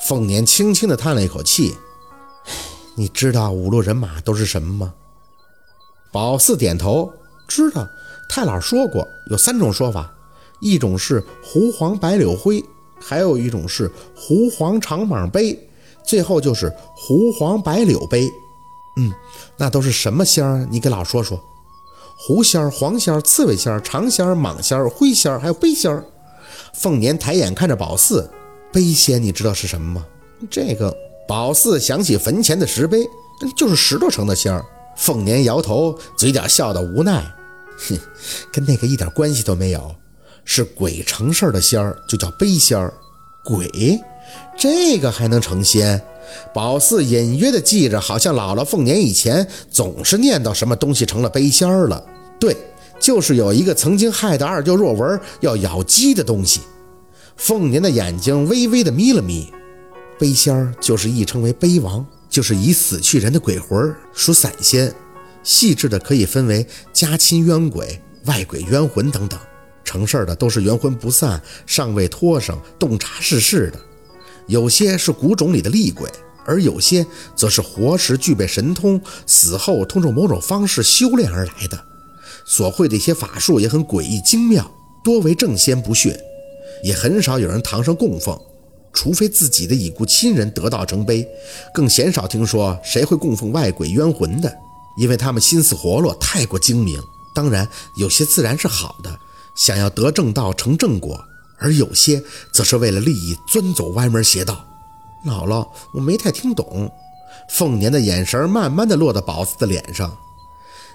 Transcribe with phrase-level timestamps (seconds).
[0.00, 1.74] 凤年轻轻地叹了一口气
[2.96, 4.94] ：“你知道五路人马都是什么吗？”
[6.12, 7.12] 宝四点头，
[7.48, 7.86] 知道。
[8.28, 10.12] 太老说过有三种说法，
[10.60, 12.64] 一种是狐黄白柳灰，
[12.98, 15.68] 还有一种是狐黄长蟒杯，
[16.04, 18.28] 最后就是狐黄白柳杯。
[18.96, 19.12] 嗯，
[19.56, 20.66] 那都是什么仙儿？
[20.70, 21.38] 你给老说说。
[22.16, 26.04] 狐仙儿、黄仙儿、刺猬仙儿、长仙儿、蟒仙儿、灰仙儿，还有杯仙儿。
[26.72, 28.30] 凤年抬眼看着宝四，
[28.74, 30.04] 杯仙你知道是什么吗？
[30.50, 30.92] 这个
[31.28, 33.06] 宝四想起坟前的石碑，
[33.56, 34.64] 就是石头成的仙儿。
[34.96, 37.24] 凤年摇头，嘴角笑得无奈，
[37.88, 37.96] 哼，
[38.52, 39.94] 跟那个一点关系都没有。
[40.44, 42.92] 是鬼成事儿的仙儿，就叫杯仙儿。
[43.44, 43.70] 鬼，
[44.58, 46.02] 这个还能成仙？
[46.52, 52.04] 宝四隐约的记着，好像姥姥凤年以前总是念叨什么东西成了杯仙儿了。
[52.40, 52.56] 对，
[53.00, 56.60] 就是有一个曾经害得二舅若文要咬鸡的东西。
[57.36, 59.52] 凤年的眼睛微微的眯了眯。
[60.18, 64.94] 杯仙儿就是亦称为杯王，就是已死去人的鬼魂，属散仙，
[65.42, 69.38] 细致的可以分为家亲冤鬼、外鬼冤魂等等。
[69.84, 73.78] 成事儿的都是冤魂不散、尚未脱生、洞察世事的。
[74.46, 76.08] 有些是古种里的厉鬼，
[76.46, 81.84] 而有些则是活时具备神通，死后通过某种方式修炼而来的。
[82.46, 84.70] 所会的一些法术也很诡异精妙，
[85.02, 86.14] 多为正仙不逊，
[86.84, 88.38] 也很少有人堂上供奉，
[88.92, 91.26] 除非自己的已故亲人得道成碑，
[91.72, 94.54] 更鲜少听说谁会供奉外鬼冤魂的，
[94.98, 97.00] 因为他们心思活络，太过精明。
[97.34, 99.18] 当然，有些自然是好的，
[99.56, 101.24] 想要得正道成正果。
[101.58, 104.62] 而有些则是为了利益钻走歪门邪道。
[105.24, 106.92] 姥姥，我没太听懂。
[107.48, 110.14] 凤年的眼神慢慢的落到宝子的脸上。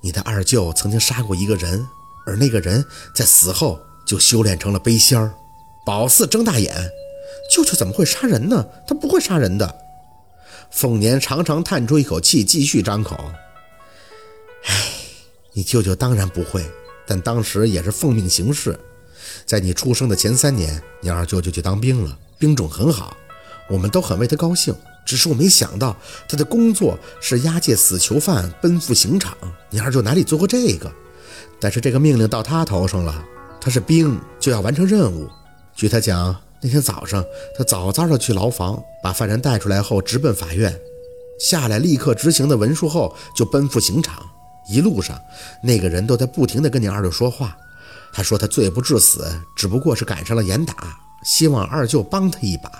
[0.00, 1.84] 你的二舅曾经杀过一个人，
[2.24, 5.34] 而那个人在死后就修炼成了杯仙儿。
[5.84, 6.90] 宝四睁大眼，
[7.50, 8.64] 舅舅怎么会杀人呢？
[8.86, 9.76] 他不会杀人的。
[10.70, 13.16] 凤年长长叹出一口气，继续张口。
[14.64, 14.74] 唉，
[15.52, 16.64] 你舅舅当然不会，
[17.04, 18.78] 但当时也是奉命行事。
[19.44, 23.16] 在你出生的前三年，你二舅就去当兵了，兵种很好，
[23.68, 24.72] 我们都很为他高兴。
[25.04, 25.96] 只是我没想到
[26.28, 29.36] 他的工作是押解死囚犯奔赴刑场，
[29.68, 30.90] 你二舅哪里做过这个？
[31.58, 33.24] 但是这个命令到他头上了，
[33.60, 35.28] 他是兵，就要完成任务。
[35.74, 37.24] 据他讲，那天早上
[37.56, 40.78] 他早早的去牢房，把犯人带出来后直奔法院，
[41.40, 44.22] 下来立刻执行的文书后就奔赴刑场。
[44.68, 45.20] 一路上，
[45.62, 47.56] 那个人都在不停的跟你二舅说话。
[48.12, 50.74] 他说他罪不至死，只不过是赶上了严打，
[51.24, 52.70] 希望二舅帮他一把。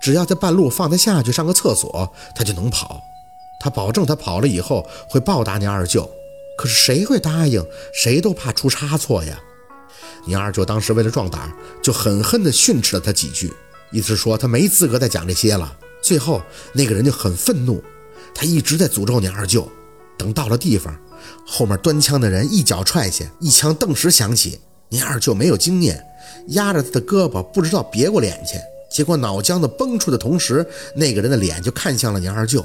[0.00, 3.00] 只要在半路放他下去上个厕所，他就能跑。
[3.60, 6.10] 他保证他跑了以后会报答你二舅。
[6.56, 7.64] 可是谁会答应？
[7.92, 9.38] 谁都怕出差错呀。
[10.24, 13.52] 你二舅当时为了壮胆，就狠狠地训斥了他几句，
[13.90, 15.76] 意思说他没资格再讲这些了。
[16.02, 16.42] 最后
[16.72, 17.82] 那个人就很愤怒，
[18.34, 19.70] 他一直在诅咒你二舅。
[20.16, 20.96] 等到了地方。
[21.46, 24.60] 后面端枪的人一脚踹下，一枪顿时响起。
[24.90, 26.04] 你二舅没有经验，
[26.48, 28.58] 压着他的胳膊，不知道别过脸去，
[28.90, 30.64] 结果脑浆子崩出的同时，
[30.94, 32.64] 那个人的脸就看向了你二舅。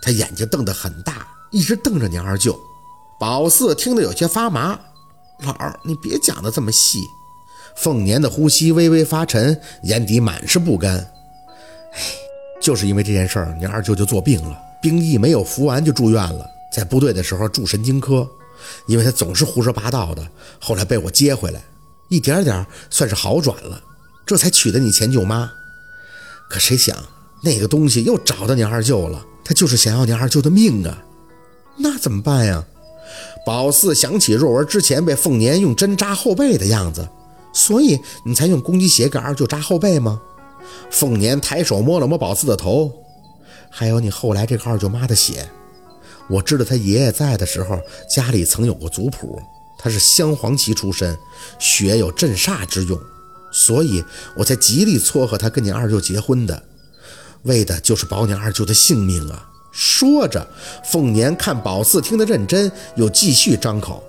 [0.00, 2.58] 他眼睛瞪得很大，一直瞪着你二舅。
[3.20, 4.78] 宝四听得有些发麻，
[5.42, 7.00] 老儿，你别讲的这么细。
[7.76, 10.98] 凤年的呼吸微微发沉，眼底满是不甘。
[10.98, 12.00] 哎，
[12.60, 16.44] 就是因为这件事儿，你二舅就做病了，兵役没有服完就住院了。
[16.72, 18.28] 在部队的时候住神经科，
[18.86, 20.26] 因为他总是胡说八道的。
[20.60, 21.62] 后来被我接回来，
[22.08, 23.82] 一点点算是好转了，
[24.26, 25.50] 这才娶的你前舅妈。
[26.48, 26.96] 可谁想
[27.42, 31.02] 那个东西又找到你二舅了，他就是想要你二舅的命啊！
[31.76, 32.64] 那怎么办呀？
[33.44, 37.08] 宝四想起若文之前被凤年用针扎后背的样子，
[37.52, 40.20] 所以你才用公鸡血给二舅扎后背吗？
[40.90, 42.92] 凤年抬手摸了摸宝四的头，
[43.70, 45.48] 还有你后来这个二舅妈的血。
[46.28, 49.40] 我知道他爷爷在的时候，家里曾有过族谱，
[49.78, 51.16] 他是镶黄旗出身，
[51.58, 53.00] 血有镇煞之用，
[53.50, 54.04] 所以
[54.36, 56.62] 我才极力撮合他跟你二舅结婚的，
[57.42, 59.49] 为的就是保你二舅的性命啊！
[59.72, 60.46] 说着，
[60.84, 64.02] 凤年看宝四听得认真，又继续张口：“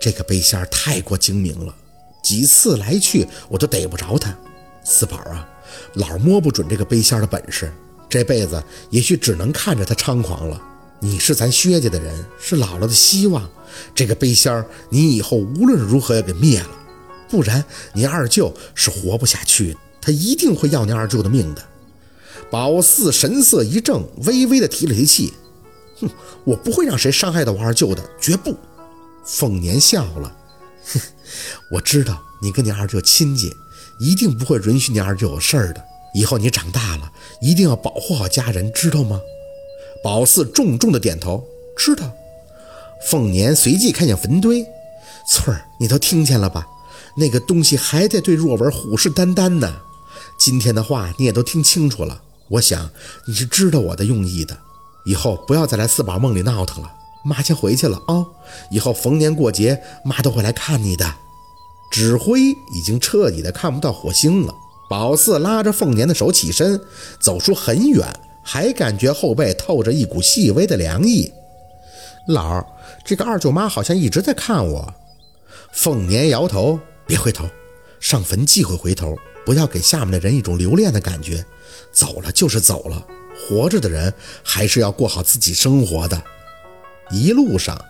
[0.00, 1.74] 这个背仙太过精明了，
[2.22, 4.36] 几次来去我都逮不着他。
[4.84, 5.48] 四宝啊，
[5.94, 7.72] 老摸不准这个背仙的本事，
[8.08, 10.60] 这辈子也许只能看着他猖狂了。”
[11.00, 13.46] 你是咱薛家的人，是姥姥的希望。
[13.94, 16.70] 这个背仙儿，你以后无论如何要给灭了，
[17.28, 21.62] 不然你二舅是活不下去，他一定会要你二舅的命的。
[22.50, 25.32] 宝四神色一正，微微的提了提气，
[26.00, 26.08] 哼，
[26.44, 28.54] 我不会让谁伤害到我二舅的，绝不。
[29.24, 30.36] 凤年笑了，
[30.92, 31.00] 哼，
[31.72, 33.50] 我知道你跟你二舅亲近，
[33.98, 35.82] 一定不会允许你二舅有事儿的。
[36.14, 37.10] 以后你长大了，
[37.40, 39.20] 一定要保护好家人，知道吗？
[40.02, 41.44] 宝四重重的点头，
[41.76, 42.12] 知道。
[43.08, 44.64] 凤年随即看向坟堆，
[45.28, 46.66] 翠儿，你都听见了吧？
[47.16, 49.82] 那个东西还在对若文虎视眈眈呢。
[50.36, 52.90] 今天的话你也都听清楚了，我想
[53.26, 54.56] 你是知道我的用意的。
[55.04, 56.90] 以后不要再来四宝梦里闹腾了。
[57.24, 58.24] 妈先回去了啊，
[58.70, 61.14] 以后逢年过节妈都会来看你的。
[61.90, 62.40] 指挥
[62.74, 64.54] 已经彻底的看不到火星了。
[64.90, 66.80] 宝四拉着凤年的手起身，
[67.18, 68.06] 走出很远，
[68.42, 71.32] 还感觉后背透着一股细微的凉意。
[72.28, 72.66] 老儿，
[73.04, 74.94] 这个二舅妈好像一直在看我。
[75.72, 77.48] 凤年摇头，别回头，
[78.00, 81.44] 上坟忌讳回头，不要给下面的人一种留恋的感觉。
[81.92, 83.06] 走了就是走了，
[83.36, 84.12] 活着的人
[84.42, 86.22] 还是要过好自己生活的。
[87.10, 87.80] 一路上，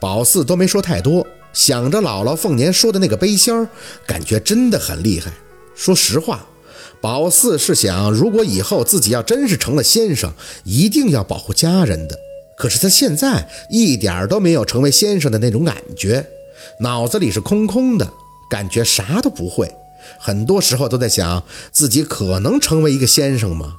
[0.00, 1.26] 宝四都没说太多。
[1.52, 3.68] 想着姥姥凤年说的那个背仙儿，
[4.06, 5.32] 感觉真的很厉害。
[5.76, 6.44] 说实话，
[7.00, 10.32] 宝四是想，如果以后自己要真是成了先生，
[10.64, 12.18] 一定要保护家人的。
[12.56, 16.26] 可是他现在一点都没有成为先生的那种感觉，
[16.80, 18.12] 脑子里是空空的，
[18.50, 19.72] 感觉啥都不会。
[20.18, 21.42] 很多时候都在想，
[21.72, 23.76] 自己可能成为一个先生吗？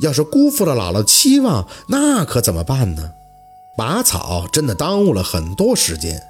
[0.00, 3.12] 要是辜负了姥姥的期望，那可怎么办呢？
[3.76, 6.20] 拔草真的耽误了很多时间。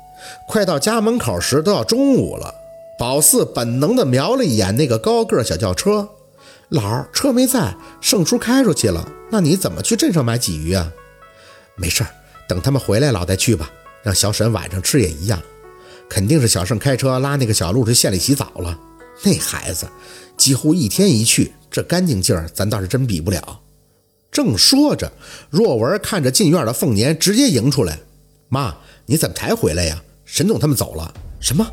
[0.47, 2.55] 快到家门口时，都要中午了。
[2.99, 6.09] 宝四本能地瞄了一眼那个高个小轿车，
[6.69, 9.09] 老儿车没在，盛叔开出去了。
[9.31, 10.93] 那你怎么去镇上买鲫鱼啊？
[11.77, 12.11] 没事儿，
[12.49, 13.71] 等他们回来，老再去吧。
[14.03, 15.41] 让小沈晚上吃也一样。
[16.09, 18.79] 肯定是小盛开车拉那个小路去县里洗澡了。
[19.23, 19.89] 那孩子
[20.37, 23.61] 几乎一天一去，这干净劲儿咱倒是真比不了。
[24.31, 25.11] 正说着，
[25.51, 27.99] 若文看着进院的凤年，直接迎出来
[28.49, 28.77] ：“妈，
[29.07, 31.67] 你怎么才回来呀？”沈总他们走了，什么？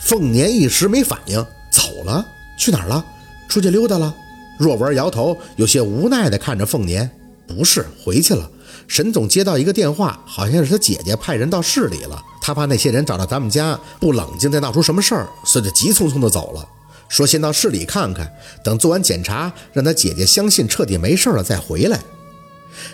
[0.00, 2.24] 凤年一时没反应，走了？
[2.58, 3.04] 去哪儿了？
[3.48, 4.14] 出去溜达了？
[4.58, 7.10] 若文摇头，有些无奈地看着凤年，
[7.48, 8.48] 不是回去了。
[8.86, 16.68] 沈总接到一个电话，好像是他姐姐派人到市里了，他怕那些人找到咱们家不冷静，再闹出什么事儿，所以就急匆匆地走了。
[17.08, 22.00] 说先到市里看看，等做完检查，让他姐姐相信彻底没事了再回来。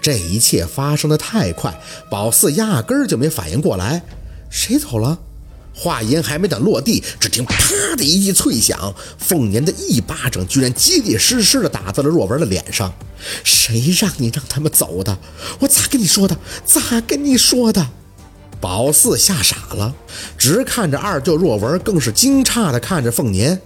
[0.02, 1.80] 这一切发生的太快，
[2.10, 4.02] 宝四压根儿就没反应过来。
[4.50, 5.18] 谁走了？
[5.72, 7.56] 话音还没等落地，只听啪
[7.96, 12.92] 的一记脆响，凤年的一巴掌居然结结实实的打在了若文的脸上。
[13.44, 15.16] 谁让你让他们走的？
[15.60, 16.36] 我咋跟你说的？
[16.66, 17.88] 咋跟你说的？
[18.60, 19.94] 宝四吓傻了，
[20.36, 23.58] 直看着二舅若文，更是惊诧的看着凤年。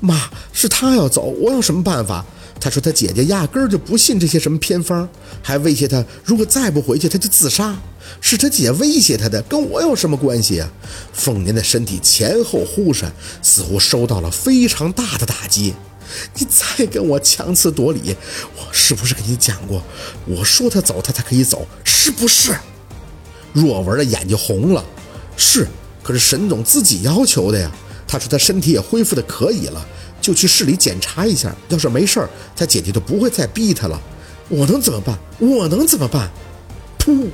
[0.00, 2.24] 妈，是他要走，我有什么办法？
[2.58, 5.06] 他说他姐姐压根儿就不信这些什么偏方，
[5.42, 7.76] 还威胁他，如果再不回去，他就自杀。
[8.20, 10.70] 是他姐威胁他的，跟我有什么关系啊？
[11.12, 15.74] 凤年的身体前后忽闪，似乎受到了非常大的打击。
[16.34, 18.16] 你再跟我强词夺理，
[18.56, 19.82] 我是不是跟你讲过？
[20.24, 22.56] 我说他走，他才可以走，是不是？
[23.52, 24.84] 若文的眼睛红了。
[25.36, 25.66] 是，
[26.02, 27.70] 可是沈总自己要求的呀。
[28.06, 29.86] 他说他身体也恢复的可以了，
[30.20, 31.54] 就去市里检查一下。
[31.68, 34.00] 要是没事儿，他姐姐就不会再逼他了。
[34.48, 35.18] 我能怎么办？
[35.38, 36.30] 我能怎么办？
[36.98, 37.26] 噗！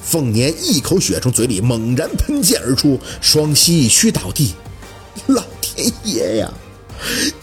[0.00, 4.54] 凤年一口血从嘴里猛然喷溅而出，双膝一屈倒地。
[5.26, 6.52] 老天爷呀！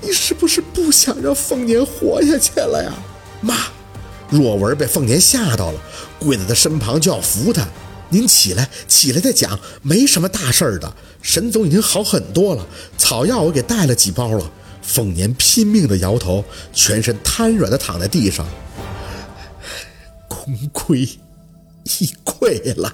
[0.01, 2.93] 你是不是不想让凤年活下去了呀？
[3.41, 3.55] 妈！
[4.29, 5.79] 若文被凤年吓到了，
[6.17, 7.67] 跪在他身旁就要扶他。
[8.09, 10.93] 您起来，起来再讲，没什么大事儿的。
[11.21, 12.65] 沈总已经好很多了，
[12.97, 14.51] 草药我给带了几包了。
[14.81, 18.45] 凤年拼命的摇头，全身瘫软的躺在地上。
[20.27, 21.09] 功亏。
[21.99, 22.93] 已溃了。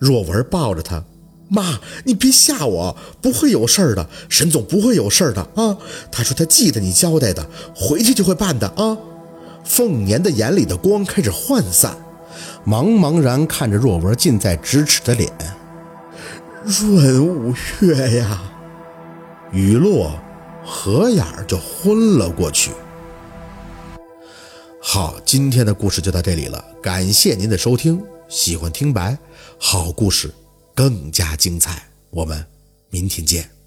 [0.00, 1.04] 若文抱着他，
[1.48, 5.78] 妈，你别吓我，不会有事儿的，沈总不会有事儿的啊。
[6.10, 8.98] 他说他记得你交代的，回去就会办的啊。
[9.64, 11.96] 凤年的眼里的光开始涣散，
[12.66, 15.32] 茫茫然看着若文近在咫尺的脸。
[16.64, 18.40] 润五月呀，
[19.50, 20.12] 雨落，
[20.64, 22.70] 合眼就昏了过去。
[24.80, 28.02] 好，今天的故事就到这里了，感谢您的收听。
[28.28, 29.18] 喜欢听白，
[29.58, 30.32] 好故事
[30.74, 32.46] 更加精彩，我们
[32.90, 33.61] 明天见。